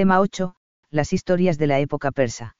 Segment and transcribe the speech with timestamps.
[0.00, 0.54] Tema 8.
[0.90, 2.56] Las historias de la época persa.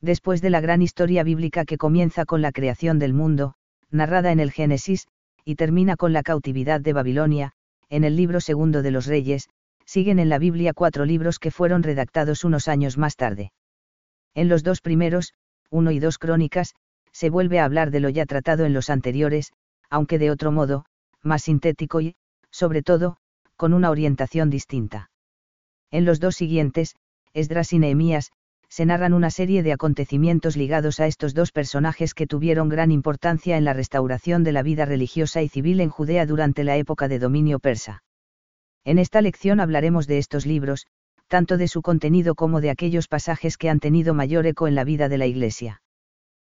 [0.00, 3.56] Después de la gran historia bíblica que comienza con la creación del mundo,
[3.90, 5.06] narrada en el Génesis,
[5.44, 7.52] y termina con la cautividad de Babilonia,
[7.90, 9.50] en el libro segundo de los Reyes,
[9.84, 13.52] siguen en la Biblia cuatro libros que fueron redactados unos años más tarde.
[14.34, 15.34] En los dos primeros,
[15.68, 16.72] uno y dos crónicas,
[17.12, 19.52] se vuelve a hablar de lo ya tratado en los anteriores,
[19.90, 20.86] aunque de otro modo,
[21.22, 22.16] más sintético y,
[22.50, 23.18] sobre todo,
[23.58, 25.10] con una orientación distinta.
[25.94, 26.96] En los dos siguientes,
[27.34, 28.32] Esdras y Nehemías,
[28.68, 33.56] se narran una serie de acontecimientos ligados a estos dos personajes que tuvieron gran importancia
[33.56, 37.20] en la restauración de la vida religiosa y civil en Judea durante la época de
[37.20, 38.02] dominio persa.
[38.84, 40.88] En esta lección hablaremos de estos libros,
[41.28, 44.82] tanto de su contenido como de aquellos pasajes que han tenido mayor eco en la
[44.82, 45.80] vida de la Iglesia.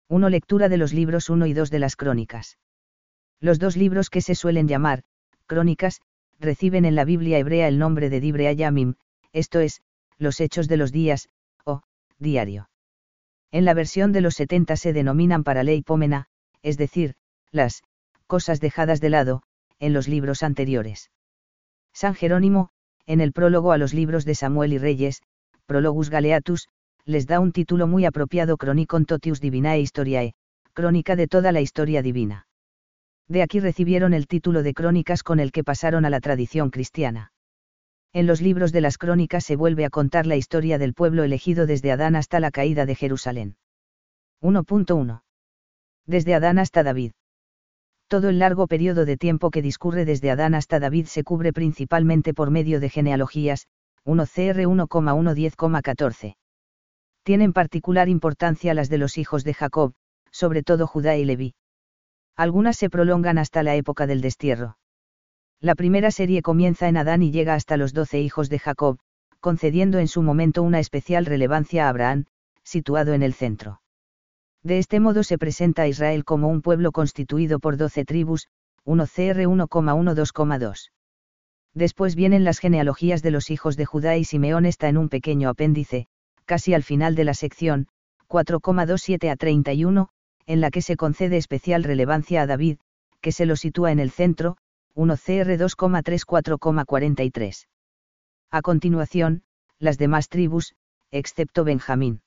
[0.10, 0.28] 1.
[0.28, 2.58] Lectura de los libros 1 y 2 de las Crónicas.
[3.40, 5.04] Los dos libros que se suelen llamar,
[5.46, 6.02] Crónicas,
[6.42, 8.96] reciben en la Biblia hebrea el nombre de Dibre Ayamim,
[9.34, 9.82] esto es,
[10.18, 11.30] los hechos de los días,
[11.66, 11.82] o,
[12.18, 12.70] diario.
[13.52, 16.28] En la versión de los 70 se denominan para ley pómena,
[16.62, 17.16] es decir,
[17.52, 17.84] las,
[18.28, 19.42] cosas dejadas de lado,
[19.80, 21.10] en los libros anteriores.
[21.94, 22.70] San Jerónimo,
[23.06, 25.22] en el prólogo a los libros de Samuel y Reyes,
[25.66, 26.68] Prologus Galeatus,
[27.06, 30.34] les da un título muy apropiado Chronicon Totius Divinae Historiae,
[30.74, 32.48] crónica de toda la historia divina.
[33.28, 37.32] De aquí recibieron el título de crónicas con el que pasaron a la tradición cristiana.
[38.14, 41.66] En los libros de las crónicas se vuelve a contar la historia del pueblo elegido
[41.66, 43.58] desde Adán hasta la caída de Jerusalén.
[44.42, 45.22] 1.1.
[46.06, 47.12] Desde Adán hasta David.
[48.08, 52.34] Todo el largo periodo de tiempo que discurre desde Adán hasta David se cubre principalmente
[52.34, 53.68] por medio de genealogías,
[54.06, 56.36] 1 CR 1,110,14
[57.30, 59.94] tienen particular importancia las de los hijos de Jacob,
[60.32, 61.54] sobre todo Judá y Leví.
[62.36, 64.79] Algunas se prolongan hasta la época del destierro.
[65.62, 68.98] La primera serie comienza en Adán y llega hasta los doce hijos de Jacob,
[69.42, 72.26] concediendo en su momento una especial relevancia a Abraham,
[72.64, 73.82] situado en el centro.
[74.64, 78.48] De este modo se presenta a Israel como un pueblo constituido por doce tribus,
[78.86, 80.92] 1 CR 1,12,2.
[81.74, 85.50] Después vienen las genealogías de los hijos de Judá y Simeón está en un pequeño
[85.50, 86.08] apéndice,
[86.46, 87.88] casi al final de la sección,
[88.30, 90.10] 4,27 a 31,
[90.46, 92.78] en la que se concede especial relevancia a David,
[93.20, 94.58] que se lo sitúa en el centro,
[95.00, 97.68] 1 CR 2,34,43.
[98.52, 99.44] A continuación,
[99.80, 100.76] las demás tribus,
[101.10, 102.20] excepto Benjamín.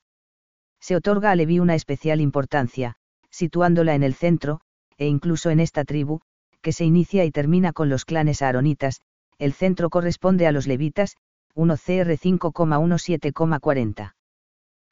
[0.79, 2.95] Se otorga a Leví una especial importancia,
[3.29, 4.61] situándola en el centro,
[4.97, 6.21] e incluso en esta tribu,
[6.63, 9.01] que se inicia y termina con los clanes aaronitas,
[9.37, 11.17] el centro corresponde a los levitas,
[11.53, 14.15] 1 CR 5,17,40.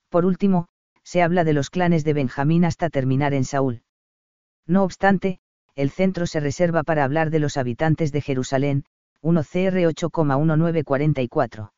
[0.09, 0.67] Por último,
[1.01, 3.81] se habla de los clanes de Benjamín hasta terminar en Saúl.
[4.67, 5.39] No obstante,
[5.81, 8.85] el centro se reserva para hablar de los habitantes de Jerusalén,
[9.21, 11.71] 1 CR 8,1944.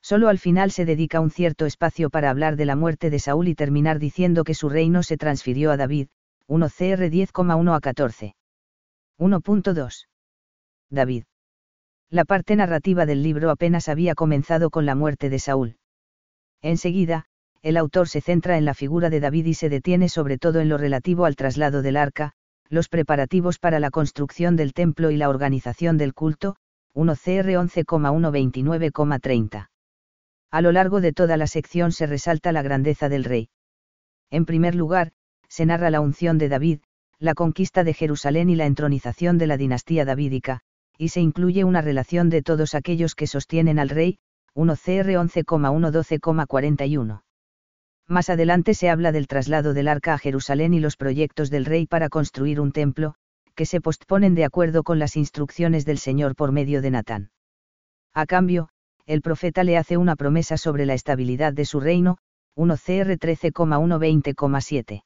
[0.00, 3.48] Solo al final se dedica un cierto espacio para hablar de la muerte de Saúl
[3.48, 6.08] y terminar diciendo que su reino se transfirió a David,
[6.46, 8.34] 1 CR 10,1 a 14.
[9.18, 10.06] 1.2.
[10.90, 11.24] David
[12.10, 15.76] la parte narrativa del libro apenas había comenzado con la muerte de Saúl.
[16.62, 17.26] Enseguida,
[17.60, 20.70] el autor se centra en la figura de David y se detiene sobre todo en
[20.70, 22.32] lo relativo al traslado del arca,
[22.70, 26.56] los preparativos para la construcción del templo y la organización del culto,
[26.94, 29.68] 1 CR 11,129,30.
[30.50, 33.48] A lo largo de toda la sección se resalta la grandeza del rey.
[34.30, 35.12] En primer lugar,
[35.48, 36.80] se narra la unción de David,
[37.18, 40.60] la conquista de Jerusalén y la entronización de la dinastía davídica,
[40.96, 44.18] y se incluye una relación de todos aquellos que sostienen al rey,
[44.54, 47.22] 1 CR 11,112,41.
[48.08, 51.86] Más adelante se habla del traslado del arca a Jerusalén y los proyectos del rey
[51.86, 53.14] para construir un templo,
[53.54, 57.30] que se postponen de acuerdo con las instrucciones del Señor por medio de Natán.
[58.14, 58.70] A cambio,
[59.04, 62.16] el profeta le hace una promesa sobre la estabilidad de su reino,
[62.54, 65.02] 1 CR 13,120,7.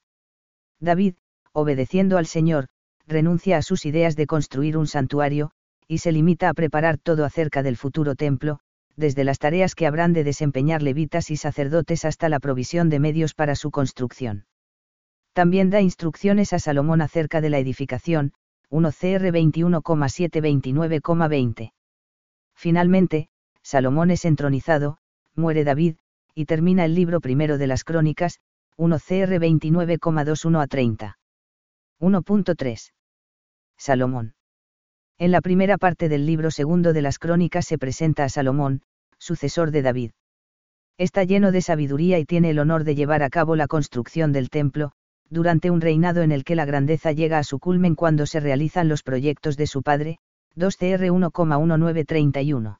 [0.79, 1.15] David,
[1.53, 2.69] obedeciendo al Señor,
[3.07, 5.51] renuncia a sus ideas de construir un santuario,
[5.89, 8.61] y se limita a preparar todo acerca del futuro templo,
[8.97, 13.35] desde las tareas que habrán de desempeñar levitas y sacerdotes hasta la provisión de medios
[13.35, 14.47] para su construcción.
[15.33, 18.33] También da instrucciones a Salomón acerca de la edificación,
[18.69, 21.73] 1 CR 21,729,20.
[22.55, 23.29] Finalmente,
[23.63, 24.99] Salomón es entronizado,
[25.35, 25.97] muere David,
[26.35, 28.41] y termina el libro primero de las crónicas,
[28.77, 31.19] 1 CR 29,21 a 30.
[32.01, 32.93] 1.3.
[33.77, 34.35] Salomón.
[35.19, 38.83] En la primera parte del libro segundo de las crónicas se presenta a Salomón,
[39.23, 40.11] sucesor de David.
[40.99, 44.51] Está lleno de sabiduría y tiene el honor de llevar a cabo la construcción del
[44.51, 44.93] templo,
[45.31, 48.89] durante un reinado en el que la grandeza llega a su culmen cuando se realizan
[48.89, 50.19] los proyectos de su padre,
[50.57, 52.79] 2 CR 1,1931.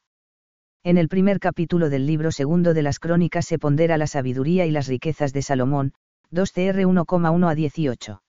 [0.83, 4.71] En el primer capítulo del libro segundo de las crónicas se pondera la sabiduría y
[4.71, 5.93] las riquezas de Salomón,
[6.29, 8.21] 2 CR 1,1 a 18.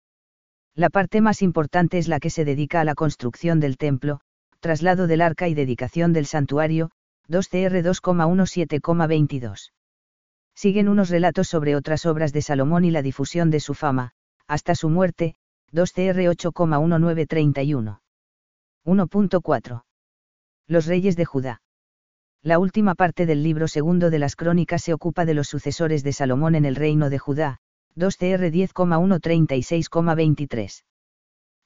[0.76, 4.20] La parte más importante es la que se dedica a la construcción del templo,
[4.60, 6.92] traslado del arca y dedicación del santuario,
[7.28, 9.72] 2 CR 2,17,22.
[10.56, 14.12] Siguen unos relatos sobre otras obras de Salomón y la difusión de su fama,
[14.48, 15.36] hasta su muerte,
[15.72, 18.00] 2 CR 8,1931.
[18.86, 19.84] 1.4.
[20.68, 21.62] Los reyes de Judá.
[22.42, 26.12] La última parte del libro segundo de las crónicas se ocupa de los sucesores de
[26.12, 27.62] Salomón en el reino de Judá,
[27.96, 30.84] 2 CR 10,136,23.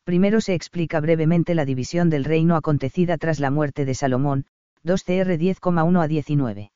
[0.04, 4.46] Primero se explica brevemente la división del reino acontecida tras la muerte de Salomón,
[4.88, 6.72] 2 CR 10,1 a 19.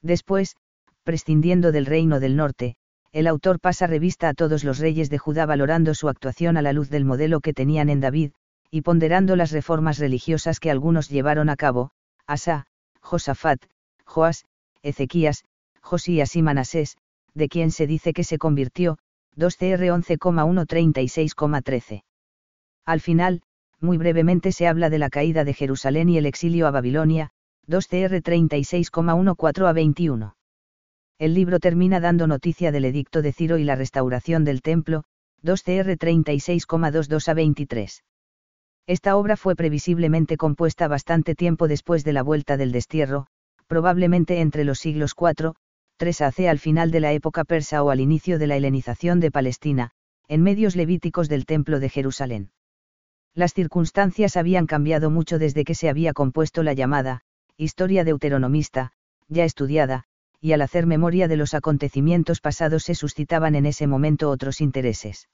[0.00, 0.56] Después,
[1.04, 2.76] prescindiendo del reino del norte,
[3.12, 6.72] el autor pasa revista a todos los reyes de Judá valorando su actuación a la
[6.72, 8.32] luz del modelo que tenían en David,
[8.70, 11.90] y ponderando las reformas religiosas que algunos llevaron a cabo,
[12.26, 12.68] Asa,
[13.02, 13.62] Josafat,
[14.06, 14.46] Joás,
[14.82, 15.44] Ezequías,
[15.82, 16.96] Josías y Manasés,
[17.34, 18.96] de quien se dice que se convirtió,
[19.34, 22.02] 2 CR 11,136,13.
[22.86, 23.42] Al final,
[23.80, 27.30] muy brevemente se habla de la caída de Jerusalén y el exilio a Babilonia,
[27.66, 30.36] 2 CR 36,14 a 21.
[31.18, 35.04] El libro termina dando noticia del edicto de Ciro y la restauración del templo,
[35.42, 38.04] 2 CR 36,22 a 23.
[38.86, 43.26] Esta obra fue previsiblemente compuesta bastante tiempo después de la vuelta del destierro,
[43.66, 45.54] probablemente entre los siglos IV,
[45.96, 49.30] 3 AC al final de la época persa o al inicio de la helenización de
[49.30, 49.90] Palestina,
[50.28, 52.50] en medios levíticos del Templo de Jerusalén.
[53.36, 57.20] Las circunstancias habían cambiado mucho desde que se había compuesto la llamada,
[57.58, 58.92] historia deuteronomista,
[59.28, 60.04] ya estudiada,
[60.40, 65.28] y al hacer memoria de los acontecimientos pasados se suscitaban en ese momento otros intereses.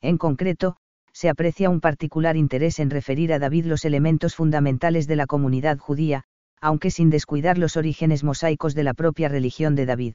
[0.00, 0.76] En concreto,
[1.12, 5.78] se aprecia un particular interés en referir a David los elementos fundamentales de la comunidad
[5.78, 6.22] judía,
[6.60, 10.14] aunque sin descuidar los orígenes mosaicos de la propia religión de David.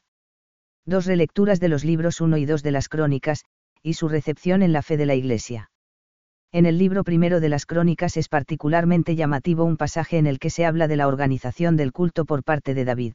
[0.86, 3.44] Dos relecturas de los libros 1 y 2 de las crónicas,
[3.84, 5.71] y su recepción en la fe de la Iglesia.
[6.54, 10.50] En el libro primero de las crónicas es particularmente llamativo un pasaje en el que
[10.50, 13.14] se habla de la organización del culto por parte de David.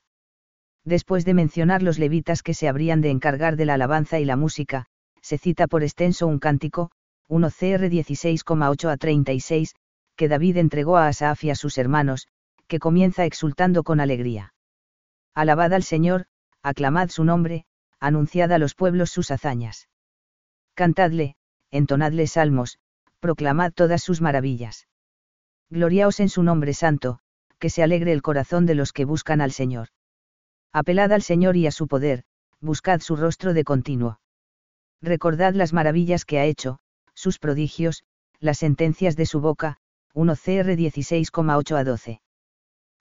[0.85, 4.37] Después de mencionar los levitas que se habrían de encargar de la alabanza y la
[4.37, 4.87] música,
[5.21, 6.91] se cita por extenso un cántico,
[7.29, 9.75] 1 CR 16,8 a 36,
[10.17, 12.29] que David entregó a Asaf a sus hermanos,
[12.69, 14.55] que comienza exultando con alegría.
[15.35, 16.25] Alabad al Señor,
[16.63, 17.67] aclamad su nombre,
[18.01, 19.89] anunciad a los pueblos sus hazañas.
[20.75, 21.37] Cantadle,
[21.71, 22.79] entonadle salmos,
[23.27, 24.87] proclamad todas sus maravillas.
[25.69, 27.19] Gloriaos en su nombre santo,
[27.59, 29.89] que se alegre el corazón de los que buscan al Señor.
[30.73, 32.23] Apelad al Señor y a su poder,
[32.61, 34.21] buscad su rostro de continuo.
[35.03, 36.79] Recordad las maravillas que ha hecho,
[37.15, 38.05] sus prodigios,
[38.39, 39.79] las sentencias de su boca,
[40.15, 42.21] 1 CR 16,8 a 12.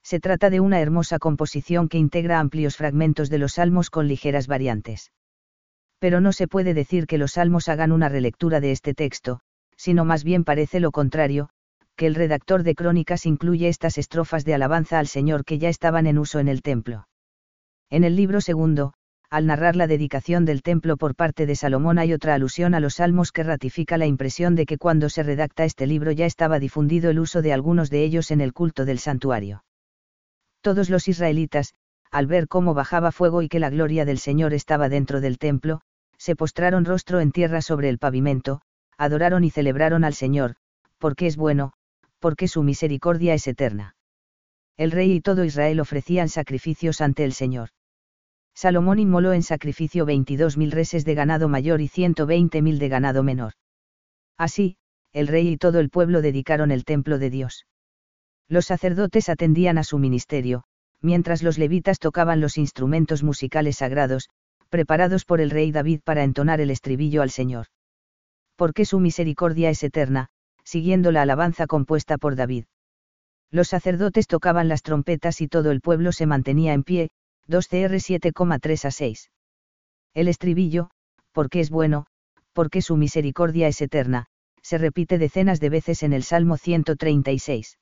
[0.02, 4.48] Se trata de una hermosa composición que integra amplios fragmentos de los salmos con ligeras
[4.48, 5.12] variantes.
[6.00, 9.40] Pero no se puede decir que los salmos hagan una relectura de este texto,
[9.76, 11.48] sino más bien parece lo contrario,
[11.96, 16.06] que el redactor de crónicas incluye estas estrofas de alabanza al Señor que ya estaban
[16.06, 17.08] en uso en el templo.
[17.88, 18.92] En el libro segundo,
[19.30, 22.94] al narrar la dedicación del templo por parte de Salomón hay otra alusión a los
[22.94, 27.10] salmos que ratifica la impresión de que cuando se redacta este libro ya estaba difundido
[27.10, 29.64] el uso de algunos de ellos en el culto del santuario.
[30.60, 31.74] Todos los israelitas,
[32.10, 35.80] al ver cómo bajaba fuego y que la gloria del Señor estaba dentro del templo,
[36.18, 38.62] se postraron rostro en tierra sobre el pavimento,
[38.98, 40.56] adoraron y celebraron al Señor,
[40.98, 41.72] porque es bueno,
[42.18, 43.96] porque su misericordia es eterna.
[44.76, 47.70] El rey y todo Israel ofrecían sacrificios ante el Señor.
[48.54, 53.52] Salomón inmoló en sacrificio 22.000 reses de ganado mayor y 120.000 de ganado menor.
[54.38, 54.76] Así,
[55.12, 57.66] el rey y todo el pueblo dedicaron el templo de Dios.
[58.48, 60.64] Los sacerdotes atendían a su ministerio,
[61.00, 64.28] mientras los levitas tocaban los instrumentos musicales sagrados,
[64.68, 67.66] preparados por el rey David para entonar el estribillo al Señor.
[68.56, 70.28] Porque su misericordia es eterna,
[70.64, 72.64] siguiendo la alabanza compuesta por David.
[73.50, 77.10] Los sacerdotes tocaban las trompetas y todo el pueblo se mantenía en pie,
[77.46, 79.30] 2 CR 7,3 a 6.
[80.14, 80.90] El estribillo,
[81.32, 82.06] porque es bueno,
[82.52, 84.26] porque su misericordia es eterna,
[84.62, 87.78] se repite decenas de veces en el Salmo 136.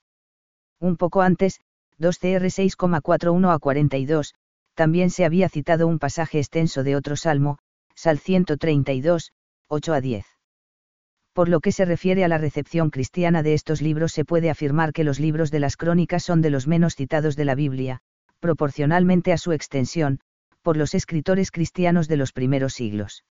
[0.81, 1.61] Un poco antes,
[1.99, 4.35] 2 CR 6,41 a 42,
[4.75, 7.59] también se había citado un pasaje extenso de otro salmo,
[7.95, 9.33] Sal 132,
[9.69, 10.34] 8 a 10.
[11.35, 14.93] Por lo que se refiere a la recepción cristiana de estos libros se puede afirmar
[14.93, 18.01] que los libros de las crónicas son de los menos citados de la Biblia,
[18.39, 20.21] proporcionalmente a su extensión,
[20.63, 23.25] por los escritores cristianos de los primeros siglos.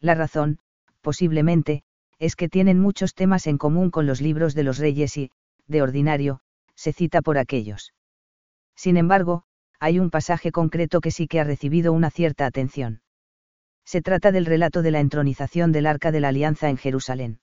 [0.00, 0.58] La razón,
[1.02, 1.82] posiblemente,
[2.18, 5.30] es que tienen muchos temas en común con los libros de los reyes y,
[5.66, 6.40] de ordinario,
[6.74, 7.92] se cita por aquellos.
[8.74, 9.42] Sin embargo,
[9.78, 13.02] hay un pasaje concreto que sí que ha recibido una cierta atención.
[13.90, 17.38] Se trata del relato de la entronización del Arca de la Alianza en Jerusalén.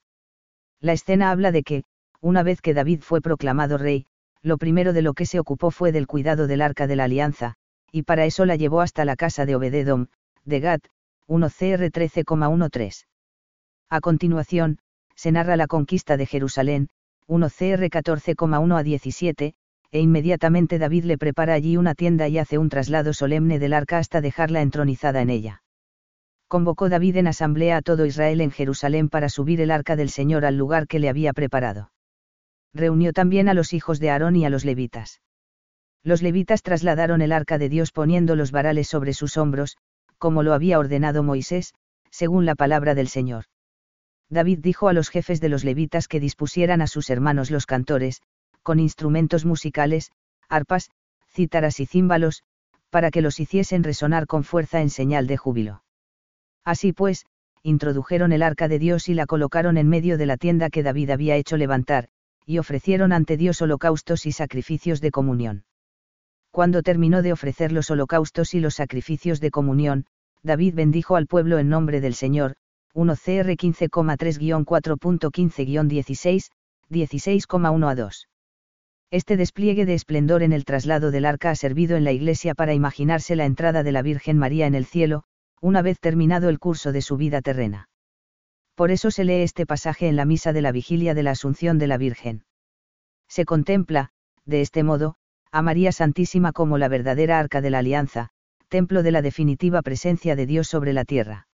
[0.79, 1.85] La escena habla de que,
[2.21, 4.05] una vez que David fue proclamado rey,
[4.43, 7.55] lo primero de lo que se ocupó fue del cuidado del Arca de la Alianza,
[7.91, 10.05] y para eso la llevó hasta la casa de Obededom,
[10.43, 10.85] de Gat,
[11.25, 13.05] 1 CR 13,13.
[13.89, 14.77] A continuación,
[15.15, 16.89] se narra la conquista de Jerusalén,
[17.25, 19.55] 1 CR 14,1 a 17,
[19.89, 23.97] e inmediatamente David le prepara allí una tienda y hace un traslado solemne del arca
[23.97, 25.63] hasta dejarla entronizada en ella.
[26.47, 30.45] Convocó David en asamblea a todo Israel en Jerusalén para subir el arca del Señor
[30.45, 31.91] al lugar que le había preparado.
[32.73, 35.21] Reunió también a los hijos de Aarón y a los levitas.
[36.03, 39.77] Los levitas trasladaron el arca de Dios poniendo los varales sobre sus hombros,
[40.19, 41.73] como lo había ordenado Moisés,
[42.11, 43.45] según la palabra del Señor.
[44.29, 48.21] David dijo a los jefes de los levitas que dispusieran a sus hermanos los cantores,
[48.61, 50.11] con instrumentos musicales,
[50.47, 50.91] arpas,
[51.27, 52.43] cítaras y címbalos,
[52.91, 55.84] para que los hiciesen resonar con fuerza en señal de júbilo.
[56.65, 57.25] Así pues,
[57.61, 61.11] introdujeron el arca de Dios y la colocaron en medio de la tienda que David
[61.11, 62.09] había hecho levantar,
[62.45, 65.63] y ofrecieron ante Dios holocaustos y sacrificios de comunión.
[66.51, 70.05] Cuando terminó de ofrecer los holocaustos y los sacrificios de comunión,
[70.41, 72.55] David bendijo al pueblo en nombre del Señor,
[72.93, 76.51] 1 CR 15,3-4.15-16,
[76.89, 78.27] 16,1 a 2.
[79.11, 82.73] Este despliegue de esplendor en el traslado del arca ha servido en la Iglesia para
[82.73, 85.25] imaginarse la entrada de la Virgen María en el cielo,
[85.61, 87.89] una vez terminado el curso de su vida terrena.
[88.75, 91.77] Por eso se lee este pasaje en la misa de la vigilia de la Asunción
[91.77, 92.43] de la Virgen.
[93.27, 94.09] Se contempla,
[94.45, 95.15] de este modo,
[95.51, 98.29] a María Santísima como la verdadera arca de la alianza,
[98.67, 101.47] templo de la definitiva presencia de Dios sobre la tierra.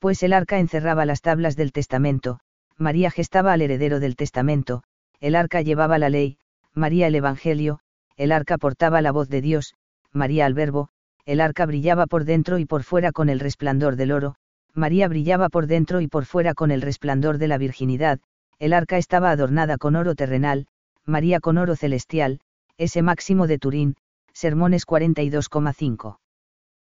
[0.00, 2.40] Pues el arca encerraba las tablas del testamento,
[2.76, 4.82] María gestaba al heredero del testamento,
[5.20, 6.38] el arca llevaba la ley,
[6.74, 7.78] María el Evangelio,
[8.16, 9.74] el arca portaba la voz de Dios,
[10.10, 10.88] María al Verbo,
[11.24, 14.34] el arca brillaba por dentro y por fuera con el resplandor del oro,
[14.74, 18.20] María brillaba por dentro y por fuera con el resplandor de la virginidad,
[18.58, 20.66] el arca estaba adornada con oro terrenal,
[21.04, 22.40] María con oro celestial,
[22.76, 23.96] ese máximo de Turín,
[24.32, 26.18] Sermones 42,5.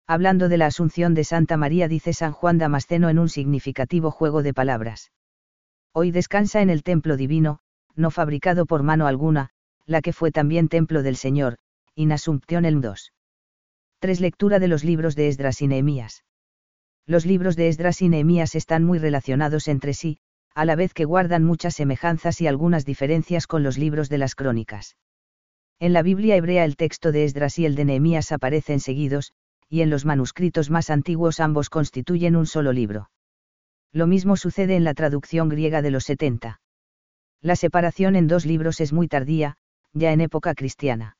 [0.06, 4.42] Hablando de la Asunción de Santa María dice San Juan Damasceno en un significativo juego
[4.42, 5.12] de palabras.
[5.92, 7.60] Hoy descansa en el templo divino,
[7.94, 9.50] no fabricado por mano alguna,
[9.86, 11.58] la que fue también templo del Señor,
[11.94, 13.12] in el 2.
[14.00, 14.20] 3.
[14.20, 16.22] Lectura de los libros de Esdras y Nehemías.
[17.04, 20.18] Los libros de Esdras y Nehemías están muy relacionados entre sí,
[20.54, 24.36] a la vez que guardan muchas semejanzas y algunas diferencias con los libros de las
[24.36, 24.96] crónicas.
[25.80, 29.32] En la Biblia hebrea el texto de Esdras y el de Nehemías aparecen seguidos,
[29.68, 33.10] y en los manuscritos más antiguos ambos constituyen un solo libro.
[33.92, 36.60] Lo mismo sucede en la traducción griega de los 70.
[37.42, 39.56] La separación en dos libros es muy tardía,
[39.92, 41.17] ya en época cristiana.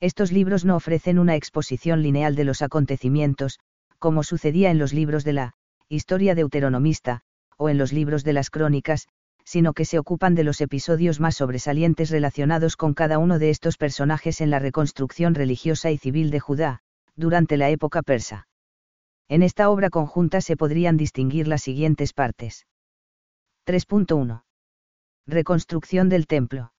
[0.00, 3.58] Estos libros no ofrecen una exposición lineal de los acontecimientos,
[3.98, 5.54] como sucedía en los libros de la
[5.90, 7.20] historia deuteronomista,
[7.58, 9.08] o en los libros de las crónicas,
[9.44, 13.76] sino que se ocupan de los episodios más sobresalientes relacionados con cada uno de estos
[13.76, 16.80] personajes en la reconstrucción religiosa y civil de Judá,
[17.14, 18.48] durante la época persa.
[19.28, 22.66] En esta obra conjunta se podrían distinguir las siguientes partes.
[23.66, 24.44] 3.1.
[25.26, 26.72] Reconstrucción del templo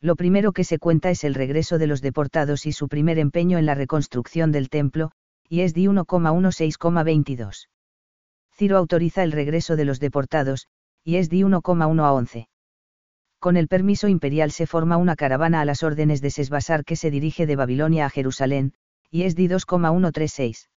[0.00, 3.58] lo primero que se cuenta es el regreso de los deportados y su primer empeño
[3.58, 5.10] en la reconstrucción del templo,
[5.48, 7.68] y es de 1,16,22.
[8.54, 10.66] Ciro autoriza el regreso de los deportados,
[11.04, 12.48] y es de 1,1 a 11.
[13.38, 17.10] Con el permiso imperial se forma una caravana a las órdenes de Sesbasar que se
[17.10, 18.72] dirige de Babilonia a Jerusalén,
[19.10, 20.68] y es de 2,136.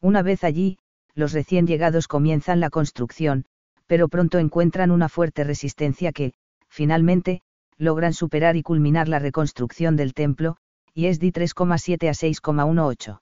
[0.00, 0.78] Una vez allí,
[1.14, 3.44] los recién llegados comienzan la construcción,
[3.86, 6.32] pero pronto encuentran una fuerte resistencia que,
[6.68, 7.42] finalmente,
[7.78, 10.56] logran superar y culminar la reconstrucción del templo,
[10.92, 13.20] y es de 3,7 a 6,18.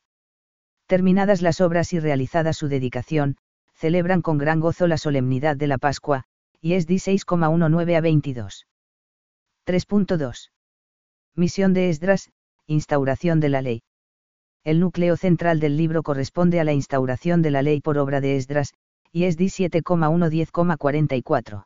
[0.87, 3.37] Terminadas las obras y realizada su dedicación,
[3.73, 6.25] celebran con gran gozo la solemnidad de la Pascua,
[6.61, 8.66] y es de 6,19 a 22.
[9.66, 10.50] 3.2.
[11.35, 12.30] Misión de Esdras,
[12.66, 13.82] instauración de la ley.
[14.64, 18.37] El núcleo central del libro corresponde a la instauración de la ley por obra de
[18.37, 18.75] Esdras,
[19.11, 21.64] y es de 7,110,44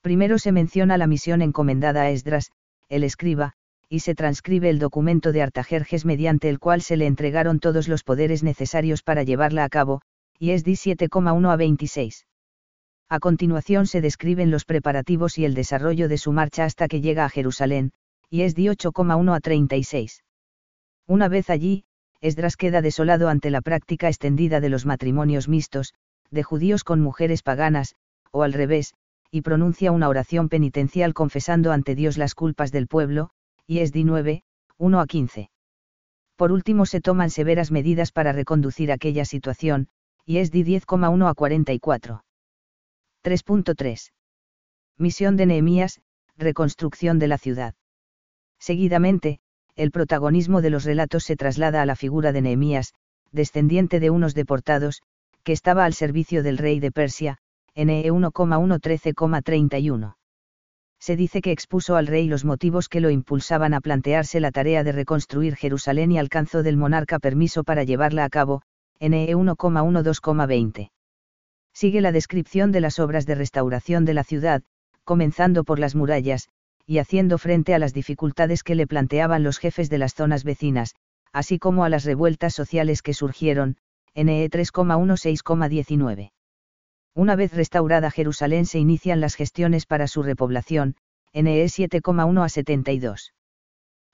[0.00, 2.50] primero se menciona la misión encomendada a Esdras,
[2.88, 3.54] el escriba,
[3.88, 8.04] y se transcribe el documento de Artajerjes mediante el cual se le entregaron todos los
[8.04, 10.02] poderes necesarios para llevarla a cabo,
[10.38, 12.26] y es de 7,1 a 26.
[13.08, 17.24] A continuación se describen los preparativos y el desarrollo de su marcha hasta que llega
[17.24, 17.90] a Jerusalén,
[18.30, 20.22] y es de 8,1 a 36.
[21.08, 21.84] Una vez allí,
[22.20, 25.94] Esdras queda desolado ante la práctica extendida de los matrimonios mixtos,
[26.30, 27.96] de judíos con mujeres paganas,
[28.30, 28.94] o al revés,
[29.30, 33.30] y pronuncia una oración penitencial confesando ante Dios las culpas del pueblo,
[33.66, 34.42] y es di 9,
[34.78, 35.50] 1 a 15.
[36.36, 39.88] Por último se toman severas medidas para reconducir aquella situación,
[40.24, 42.24] y es de 10,1 a 44.
[43.22, 44.12] 3.3.
[44.96, 46.00] Misión de Nehemías,
[46.36, 47.74] reconstrucción de la ciudad.
[48.58, 49.40] Seguidamente,
[49.76, 52.94] el protagonismo de los relatos se traslada a la figura de Nehemías,
[53.32, 55.02] descendiente de unos deportados,
[55.42, 57.38] que estaba al servicio del rey de Persia,
[57.74, 60.16] NE 1,113,31.
[60.98, 64.84] Se dice que expuso al rey los motivos que lo impulsaban a plantearse la tarea
[64.84, 68.62] de reconstruir Jerusalén y alcanzó del monarca permiso para llevarla a cabo,
[69.00, 70.90] NE 1,12,20.
[71.72, 74.62] Sigue la descripción de las obras de restauración de la ciudad,
[75.04, 76.48] comenzando por las murallas,
[76.84, 80.94] y haciendo frente a las dificultades que le planteaban los jefes de las zonas vecinas,
[81.32, 83.78] así como a las revueltas sociales que surgieron,
[84.14, 86.32] NE 3,16,19.
[87.14, 90.96] Una vez restaurada Jerusalén se inician las gestiones para su repoblación,
[91.32, 93.32] NE 7,1 a 72.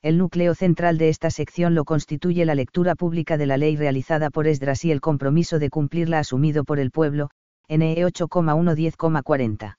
[0.03, 4.31] El núcleo central de esta sección lo constituye la lectura pública de la ley realizada
[4.31, 7.31] por Esdras y el compromiso de cumplirla asumido por el pueblo,
[7.69, 9.77] NE 8,1 10,40.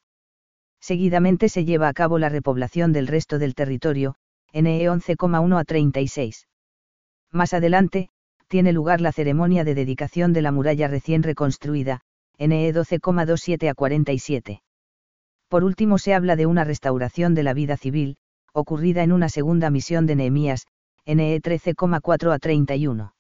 [0.80, 4.16] Seguidamente se lleva a cabo la repoblación del resto del territorio,
[4.54, 6.48] NE 11,1 a 36.
[7.32, 8.10] Más adelante,
[8.48, 12.02] tiene lugar la ceremonia de dedicación de la muralla recién reconstruida,
[12.40, 14.62] NE 12,27 a 47.
[15.48, 18.18] Por último se habla de una restauración de la vida civil,
[18.54, 20.68] ocurrida en una segunda misión de Nehemías,
[21.06, 23.14] NE 13,4 a 31.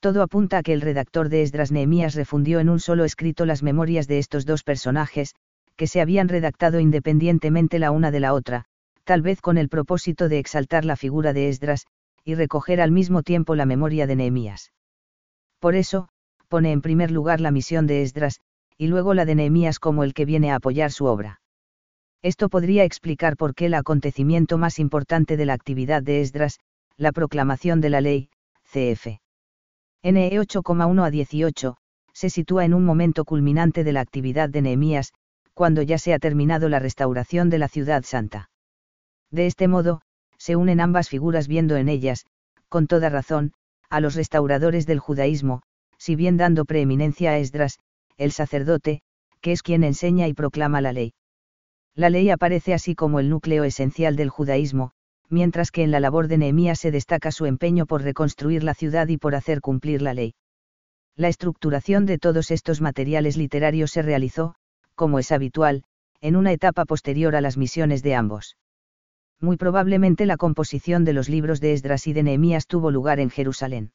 [0.00, 3.62] Todo apunta a que el redactor de Esdras Nehemías refundió en un solo escrito las
[3.62, 5.34] memorias de estos dos personajes,
[5.76, 8.66] que se habían redactado independientemente la una de la otra,
[9.04, 11.86] tal vez con el propósito de exaltar la figura de Esdras,
[12.24, 14.72] y recoger al mismo tiempo la memoria de Nehemías.
[15.58, 16.08] Por eso,
[16.46, 18.40] pone en primer lugar la misión de Esdras,
[18.78, 21.40] y luego la de Nehemías como el que viene a apoyar su obra.
[22.22, 26.58] Esto podría explicar por qué el acontecimiento más importante de la actividad de Esdras,
[26.96, 28.30] la proclamación de la ley,
[28.64, 29.18] CF.
[30.02, 31.76] NE 8,1 a 18,
[32.12, 35.12] se sitúa en un momento culminante de la actividad de Nehemías,
[35.54, 38.50] cuando ya se ha terminado la restauración de la ciudad santa.
[39.30, 40.00] De este modo,
[40.38, 42.26] se unen ambas figuras viendo en ellas,
[42.68, 43.52] con toda razón,
[43.88, 45.62] a los restauradores del judaísmo,
[45.98, 47.78] si bien dando preeminencia a Esdras,
[48.16, 49.02] el sacerdote,
[49.40, 51.14] que es quien enseña y proclama la ley.
[51.94, 54.92] La ley aparece así como el núcleo esencial del judaísmo,
[55.28, 59.08] mientras que en la labor de Nehemías se destaca su empeño por reconstruir la ciudad
[59.08, 60.34] y por hacer cumplir la ley.
[61.16, 64.54] La estructuración de todos estos materiales literarios se realizó,
[64.94, 65.84] como es habitual,
[66.20, 68.56] en una etapa posterior a las misiones de ambos
[69.40, 73.30] muy probablemente la composición de los libros de Esdras y de Nehemías tuvo lugar en
[73.30, 73.92] Jerusalén.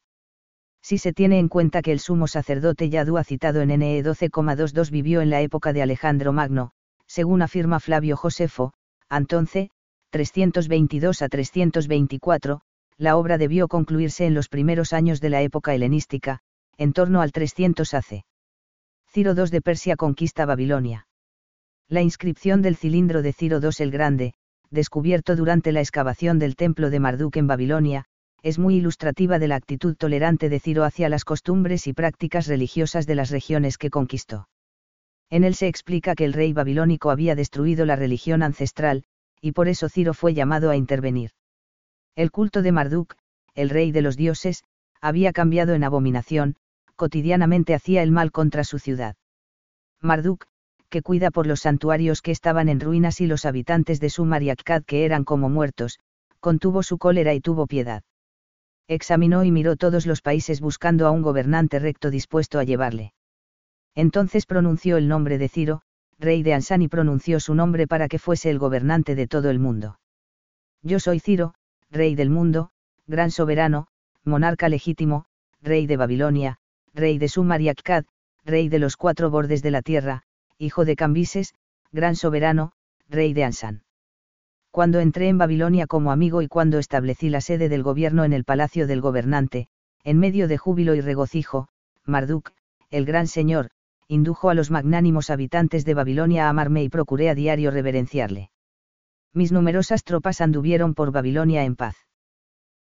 [0.82, 5.20] Si se tiene en cuenta que el sumo sacerdote Yadúa citado en NE 12,22 vivió
[5.20, 6.72] en la época de Alejandro Magno,
[7.06, 8.72] según afirma Flavio Josefo,
[9.08, 9.70] entonces,
[10.10, 12.62] 322 a 324,
[12.98, 16.40] la obra debió concluirse en los primeros años de la época helenística,
[16.76, 18.24] en torno al 300 AC.
[19.08, 21.06] Ciro II de Persia conquista Babilonia.
[21.88, 24.34] La inscripción del cilindro de Ciro II el Grande,
[24.70, 28.06] descubierto durante la excavación del templo de Marduk en Babilonia,
[28.42, 33.06] es muy ilustrativa de la actitud tolerante de Ciro hacia las costumbres y prácticas religiosas
[33.06, 34.48] de las regiones que conquistó.
[35.30, 39.04] En él se explica que el rey babilónico había destruido la religión ancestral,
[39.40, 41.30] y por eso Ciro fue llamado a intervenir.
[42.16, 43.14] El culto de Marduk,
[43.54, 44.64] el rey de los dioses,
[45.00, 46.56] había cambiado en abominación,
[46.96, 49.16] cotidianamente hacía el mal contra su ciudad.
[50.00, 50.46] Marduk,
[50.88, 54.52] que cuida por los santuarios que estaban en ruinas y los habitantes de Sumar y
[54.86, 56.00] que eran como muertos,
[56.40, 58.02] contuvo su cólera y tuvo piedad.
[58.88, 63.12] Examinó y miró todos los países buscando a un gobernante recto dispuesto a llevarle.
[63.94, 65.82] Entonces pronunció el nombre de Ciro,
[66.18, 69.58] rey de Ansán y pronunció su nombre para que fuese el gobernante de todo el
[69.58, 69.98] mundo.
[70.82, 71.54] Yo soy Ciro,
[71.90, 72.70] rey del mundo,
[73.06, 73.88] gran soberano,
[74.24, 75.26] monarca legítimo,
[75.60, 76.58] rey de Babilonia,
[76.94, 77.70] rey de Sumar y
[78.44, 80.22] rey de los cuatro bordes de la tierra,
[80.58, 81.54] hijo de Cambises,
[81.92, 82.72] gran soberano,
[83.08, 83.82] rey de Ansán.
[84.72, 88.44] Cuando entré en Babilonia como amigo y cuando establecí la sede del gobierno en el
[88.44, 89.68] palacio del gobernante,
[90.02, 91.68] en medio de júbilo y regocijo,
[92.06, 92.52] Marduk,
[92.88, 93.68] el gran señor,
[94.08, 98.50] indujo a los magnánimos habitantes de Babilonia a amarme y procuré a diario reverenciarle.
[99.34, 101.96] Mis numerosas tropas anduvieron por Babilonia en paz.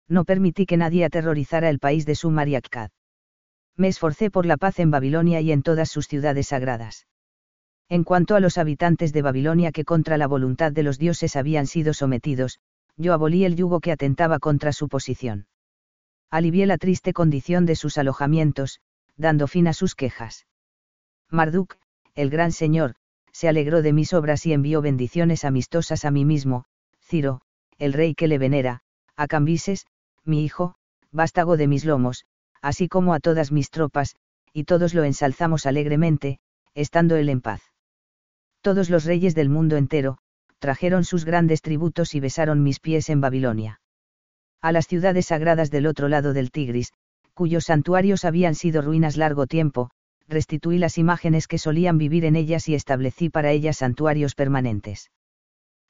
[0.07, 2.91] No permití que nadie aterrorizara el país de Sumar y Akkad.
[3.75, 7.07] Me esforcé por la paz en Babilonia y en todas sus ciudades sagradas.
[7.89, 11.65] En cuanto a los habitantes de Babilonia que contra la voluntad de los dioses habían
[11.65, 12.59] sido sometidos,
[12.97, 15.47] yo abolí el yugo que atentaba contra su posición.
[16.29, 18.79] Alivié la triste condición de sus alojamientos,
[19.17, 20.45] dando fin a sus quejas.
[21.31, 21.77] Marduk,
[22.13, 22.93] el gran señor,
[23.31, 26.65] se alegró de mis obras y envió bendiciones amistosas a mí mismo,
[27.01, 27.41] Ciro,
[27.79, 28.81] el rey que le venera,
[29.15, 29.87] a Cambises,
[30.23, 30.75] mi hijo,
[31.11, 32.25] vástago de mis lomos,
[32.61, 34.15] así como a todas mis tropas,
[34.53, 36.39] y todos lo ensalzamos alegremente,
[36.75, 37.68] estando él en paz.
[38.61, 40.17] Todos los reyes del mundo entero,
[40.59, 43.79] trajeron sus grandes tributos y besaron mis pies en Babilonia.
[44.61, 46.91] A las ciudades sagradas del otro lado del Tigris,
[47.33, 49.91] cuyos santuarios habían sido ruinas largo tiempo,
[50.27, 55.09] restituí las imágenes que solían vivir en ellas y establecí para ellas santuarios permanentes.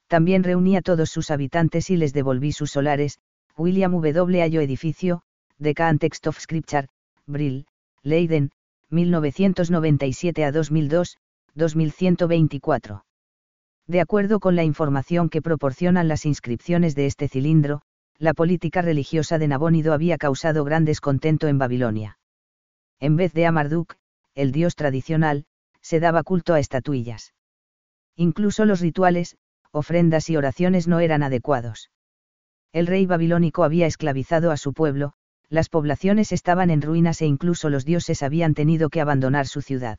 [0.06, 3.18] También reuní a todos sus habitantes y les devolví sus solares,
[3.56, 4.42] William W.
[4.42, 5.22] Ayo Edificio,
[5.60, 6.88] The Text of Scripture,
[7.26, 7.66] Brill,
[8.02, 8.50] Leiden,
[8.90, 11.16] 1997 a 2002,
[11.54, 13.04] 2124.
[13.86, 17.82] De acuerdo con la información que proporcionan las inscripciones de este cilindro,
[18.18, 22.18] la política religiosa de Nabónido había causado gran descontento en Babilonia.
[23.00, 23.96] En vez de a Marduk,
[24.34, 25.44] el dios tradicional,
[25.80, 27.34] se daba culto a estatuillas.
[28.16, 29.36] Incluso los rituales,
[29.72, 31.90] ofrendas y oraciones no eran adecuados.
[32.72, 35.14] El rey babilónico había esclavizado a su pueblo,
[35.48, 39.98] las poblaciones estaban en ruinas e incluso los dioses habían tenido que abandonar su ciudad.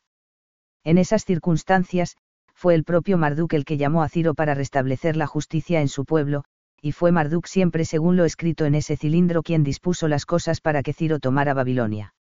[0.84, 2.18] En esas circunstancias,
[2.54, 6.06] fue el propio Marduk el que llamó a Ciro para restablecer la justicia en su
[6.06, 6.44] pueblo,
[6.82, 10.82] y fue Marduk siempre según lo escrito en ese cilindro quien dispuso las cosas para
[10.82, 12.14] que Ciro tomara Babilonia.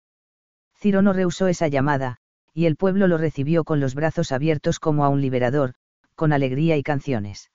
[0.78, 2.18] Ciro no rehusó esa llamada,
[2.52, 5.74] y el pueblo lo recibió con los brazos abiertos como a un liberador,
[6.14, 7.50] con alegría y canciones.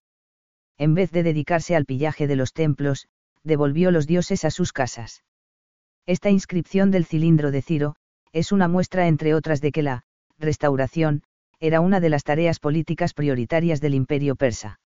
[0.78, 3.08] En vez de dedicarse al pillaje de los templos,
[3.44, 5.24] devolvió los dioses a sus casas.
[6.06, 7.96] Esta inscripción del cilindro de Ciro,
[8.32, 10.06] es una muestra entre otras de que la
[10.40, 11.24] restauración,
[11.60, 14.80] era una de las tareas políticas prioritarias del imperio persa.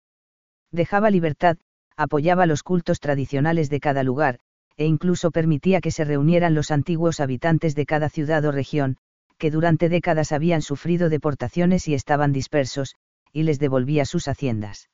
[0.73, 1.57] Dejaba libertad,
[1.97, 4.41] apoyaba los cultos tradicionales de cada lugar,
[4.77, 8.99] e incluso permitía que se reunieran los antiguos habitantes de cada ciudad o región,
[9.39, 12.95] que durante décadas habían sufrido deportaciones y estaban dispersos,
[13.33, 14.89] y les devolvía sus haciendas.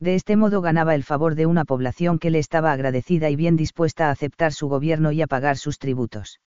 [0.00, 3.56] De este modo ganaba el favor de una población que le estaba agradecida y bien
[3.56, 6.40] dispuesta a aceptar su gobierno y a pagar sus tributos.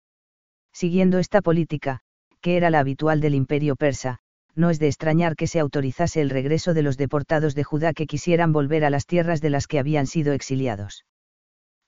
[0.72, 2.00] Siguiendo esta política,
[2.44, 4.18] que era la habitual del imperio persa,
[4.54, 8.06] no es de extrañar que se autorizase el regreso de los deportados de Judá que
[8.06, 11.06] quisieran volver a las tierras de las que habían sido exiliados.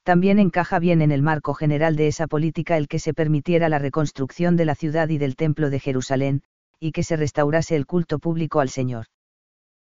[0.03, 3.79] También encaja bien en el marco general de esa política el que se permitiera la
[3.79, 6.40] reconstrucción de la ciudad y del templo de Jerusalén,
[6.81, 9.09] y que se restaurase el culto público al Señor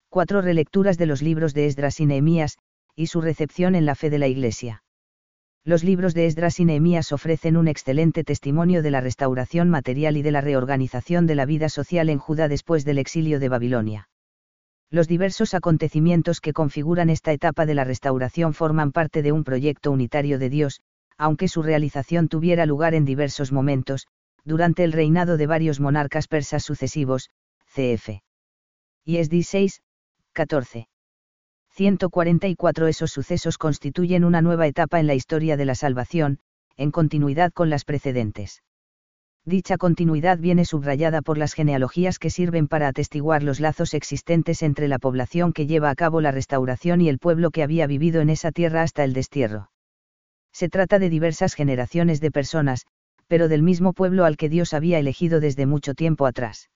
[0.08, 2.58] cuatro relecturas de los libros de Esdras y Nehemías,
[2.96, 4.84] y su recepción en la fe de la Iglesia.
[5.63, 10.24] Los libros de Esdras y Nehemías ofrecen un excelente testimonio de la restauración material y
[10.24, 14.10] de la reorganización de la vida social en Judá después del exilio de Babilonia.
[14.89, 19.91] Los diversos acontecimientos que configuran esta etapa de la restauración forman parte de un proyecto
[19.91, 20.82] unitario de Dios,
[21.15, 24.08] aunque su realización tuviera lugar en diversos momentos,
[24.43, 27.30] durante el reinado de varios monarcas persas sucesivos,
[27.67, 28.24] cf.
[29.06, 29.82] ISD 6,
[30.34, 30.88] 14.
[31.82, 36.38] 144 Esos sucesos constituyen una nueva etapa en la historia de la salvación,
[36.78, 38.62] en continuidad con las precedentes.
[39.46, 44.88] Dicha continuidad viene subrayada por las genealogías que sirven para atestiguar los lazos existentes entre
[44.88, 48.30] la población que lleva a cabo la restauración y el pueblo que había vivido en
[48.30, 49.72] esa tierra hasta el destierro.
[50.54, 52.86] Se trata de diversas generaciones de personas,
[53.26, 56.70] pero del mismo pueblo al que Dios había elegido desde mucho tiempo atrás.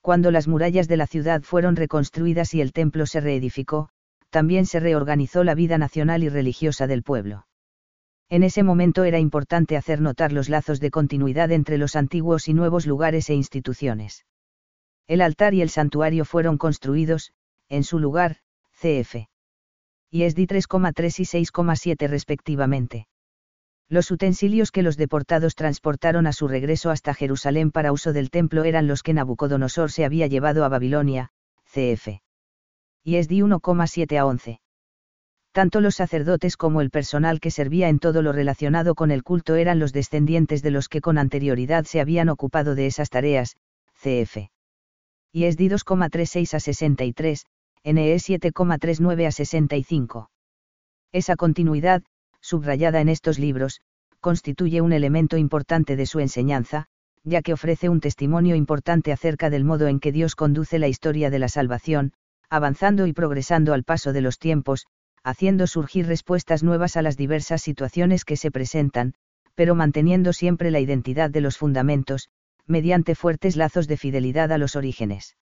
[0.00, 3.90] Cuando las murallas de la ciudad fueron reconstruidas y el templo se reedificó,
[4.36, 7.46] también se reorganizó la vida nacional y religiosa del pueblo.
[8.28, 12.52] En ese momento era importante hacer notar los lazos de continuidad entre los antiguos y
[12.52, 14.26] nuevos lugares e instituciones.
[15.06, 17.32] El altar y el santuario fueron construidos,
[17.70, 18.40] en su lugar,
[18.72, 19.26] CF.
[20.10, 23.08] Y es 3,3 y 6,7 respectivamente.
[23.88, 28.64] Los utensilios que los deportados transportaron a su regreso hasta Jerusalén para uso del templo
[28.64, 31.30] eran los que Nabucodonosor se había llevado a Babilonia,
[31.72, 32.25] cf.
[33.06, 34.60] Y es de 1,7 a 11.
[35.52, 39.54] Tanto los sacerdotes como el personal que servía en todo lo relacionado con el culto
[39.54, 43.54] eran los descendientes de los que con anterioridad se habían ocupado de esas tareas,
[43.94, 44.50] cf.
[45.30, 47.46] Y es de 2,36 a 63,
[47.84, 50.30] NE 7,39 a 65.
[51.12, 52.02] Esa continuidad,
[52.40, 53.82] subrayada en estos libros,
[54.18, 56.86] constituye un elemento importante de su enseñanza,
[57.22, 61.30] ya que ofrece un testimonio importante acerca del modo en que Dios conduce la historia
[61.30, 62.12] de la salvación,
[62.50, 64.86] avanzando y progresando al paso de los tiempos,
[65.22, 69.14] haciendo surgir respuestas nuevas a las diversas situaciones que se presentan,
[69.54, 72.28] pero manteniendo siempre la identidad de los fundamentos,
[72.66, 75.36] mediante fuertes lazos de fidelidad a los orígenes.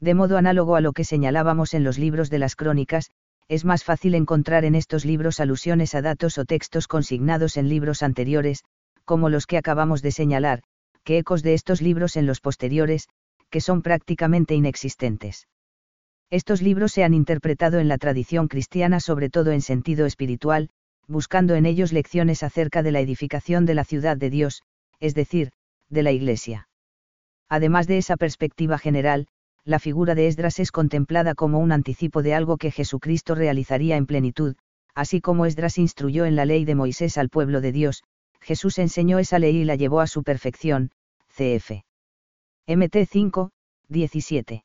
[0.00, 3.10] De modo análogo a lo que señalábamos en los libros de las crónicas,
[3.48, 8.02] es más fácil encontrar en estos libros alusiones a datos o textos consignados en libros
[8.02, 8.64] anteriores,
[9.04, 10.62] como los que acabamos de señalar,
[11.02, 13.08] que ecos de estos libros en los posteriores,
[13.48, 15.46] que son prácticamente inexistentes.
[16.30, 20.68] Estos libros se han interpretado en la tradición cristiana sobre todo en sentido espiritual,
[21.06, 24.62] buscando en ellos lecciones acerca de la edificación de la ciudad de Dios,
[25.00, 25.52] es decir,
[25.88, 26.68] de la Iglesia.
[27.48, 29.26] Además de esa perspectiva general,
[29.64, 34.04] la figura de Esdras es contemplada como un anticipo de algo que Jesucristo realizaría en
[34.04, 34.56] plenitud,
[34.94, 38.02] así como Esdras instruyó en la ley de Moisés al pueblo de Dios,
[38.40, 40.90] Jesús enseñó esa ley y la llevó a su perfección,
[41.28, 41.84] cf.
[42.66, 43.50] MT 5,
[43.88, 44.64] 17.